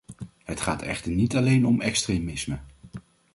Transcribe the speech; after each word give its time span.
Het 0.43 0.61
gaat 0.61 0.81
echter 0.81 1.11
niet 1.11 1.35
alleen 1.35 1.65
om 1.65 1.81
extremisme. 1.81 2.59